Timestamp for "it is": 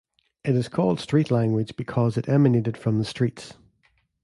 0.43-0.67